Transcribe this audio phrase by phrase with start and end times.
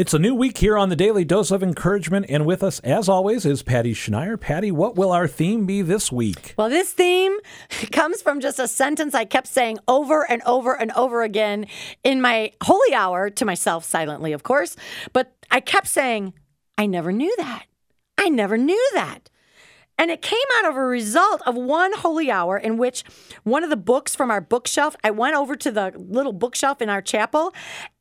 [0.00, 3.06] It's a new week here on the Daily Dose of Encouragement, and with us, as
[3.06, 4.40] always, is Patty Schneier.
[4.40, 6.54] Patty, what will our theme be this week?
[6.56, 7.36] Well, this theme
[7.92, 11.66] comes from just a sentence I kept saying over and over and over again
[12.02, 14.74] in my holy hour to myself, silently, of course.
[15.12, 16.32] But I kept saying,
[16.78, 17.66] I never knew that.
[18.16, 19.28] I never knew that.
[20.00, 23.04] And it came out of a result of one holy hour in which
[23.44, 26.88] one of the books from our bookshelf, I went over to the little bookshelf in
[26.88, 27.52] our chapel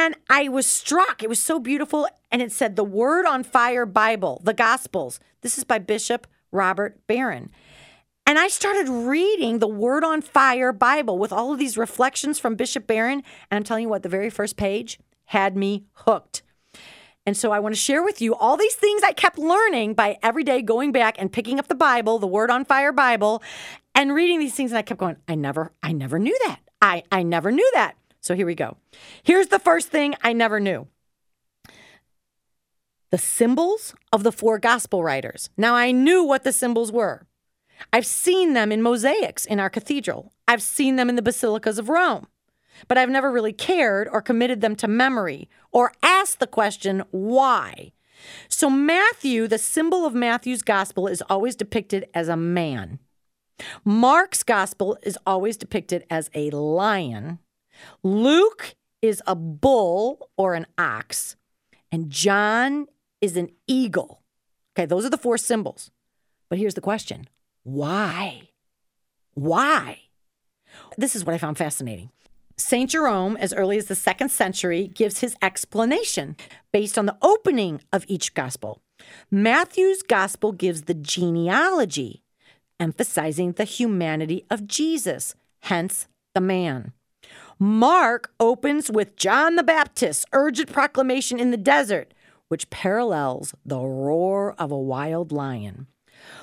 [0.00, 1.22] and I was struck.
[1.22, 2.08] It was so beautiful.
[2.30, 5.20] And it said, The Word on Fire Bible, the Gospels.
[5.42, 7.50] This is by Bishop Robert Barron.
[8.26, 12.54] And I started reading the Word on Fire Bible with all of these reflections from
[12.54, 13.22] Bishop Barron.
[13.50, 16.42] And I'm telling you what, the very first page had me hooked.
[17.26, 20.18] And so I want to share with you all these things I kept learning by
[20.22, 23.42] every day going back and picking up the Bible, the Word on Fire Bible,
[23.94, 24.70] and reading these things.
[24.70, 26.60] And I kept going, I never, I never knew that.
[26.80, 27.96] I, I never knew that.
[28.20, 28.76] So here we go.
[29.22, 30.86] Here's the first thing I never knew
[33.10, 35.50] the symbols of the four gospel writers.
[35.56, 37.26] Now I knew what the symbols were.
[37.92, 40.32] I've seen them in mosaics in our cathedral.
[40.46, 42.26] I've seen them in the basilicas of Rome
[42.88, 47.92] but I've never really cared or committed them to memory or asked the question, why?
[48.48, 52.98] So, Matthew, the symbol of Matthew's gospel, is always depicted as a man.
[53.84, 57.38] Mark's gospel is always depicted as a lion.
[58.02, 61.36] Luke is a bull or an ox.
[61.92, 62.86] And John
[63.20, 64.22] is an eagle.
[64.76, 65.90] Okay, those are the four symbols.
[66.48, 67.28] But here's the question
[67.62, 68.50] why?
[69.34, 70.00] Why?
[70.96, 72.10] This is what I found fascinating.
[72.56, 72.90] St.
[72.90, 76.36] Jerome, as early as the second century, gives his explanation
[76.72, 78.82] based on the opening of each gospel.
[79.30, 82.22] Matthew's gospel gives the genealogy,
[82.78, 86.92] emphasizing the humanity of Jesus, hence the man.
[87.62, 92.14] Mark opens with John the Baptist's urgent proclamation in the desert,
[92.48, 95.86] which parallels the roar of a wild lion.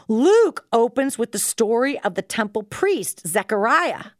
[0.08, 4.12] Luke opens with the story of the temple priest, Zechariah,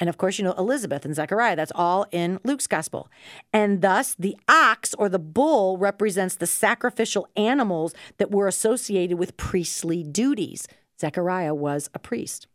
[0.00, 3.08] and of course, you know, Elizabeth and Zechariah, that's all in Luke's gospel.
[3.52, 9.36] And thus, the ox or the bull represents the sacrificial animals that were associated with
[9.36, 10.66] priestly duties.
[11.00, 12.48] Zechariah was a priest.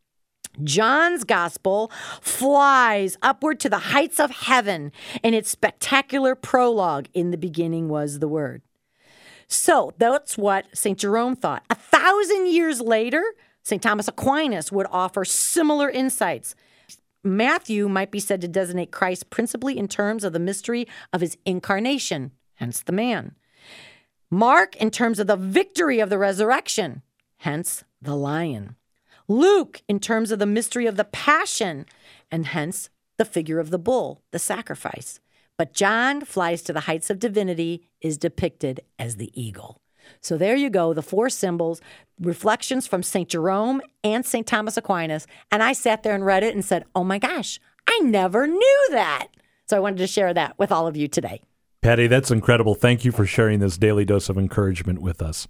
[0.63, 1.91] John's gospel
[2.21, 4.91] flies upward to the heights of heaven
[5.23, 8.61] in its spectacular prologue In the beginning was the Word.
[9.47, 10.97] So that's what St.
[10.97, 11.63] Jerome thought.
[11.69, 13.23] A thousand years later,
[13.63, 13.81] St.
[13.81, 16.55] Thomas Aquinas would offer similar insights.
[17.23, 21.37] Matthew might be said to designate Christ principally in terms of the mystery of his
[21.45, 23.35] incarnation, hence the man.
[24.29, 27.01] Mark in terms of the victory of the resurrection,
[27.37, 28.75] hence the lion.
[29.31, 31.85] Luke in terms of the mystery of the passion,
[32.29, 35.19] and hence the figure of the bull, the sacrifice.
[35.57, 39.81] But John flies to the heights of divinity, is depicted as the eagle.
[40.19, 41.81] So there you go, the four symbols,
[42.19, 43.29] reflections from St.
[43.29, 44.45] Jerome and St.
[44.45, 45.27] Thomas Aquinas.
[45.51, 48.87] And I sat there and read it and said, oh my gosh, I never knew
[48.91, 49.27] that.
[49.67, 51.41] So I wanted to share that with all of you today.
[51.81, 52.75] Patty, that's incredible.
[52.75, 55.47] Thank you for sharing this daily dose of encouragement with us.